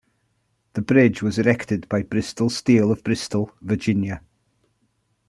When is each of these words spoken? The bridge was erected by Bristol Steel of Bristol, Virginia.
The 0.73 0.81
bridge 0.81 1.21
was 1.21 1.37
erected 1.37 1.87
by 1.87 2.01
Bristol 2.01 2.49
Steel 2.49 2.91
of 2.91 3.03
Bristol, 3.03 3.51
Virginia. 3.61 4.23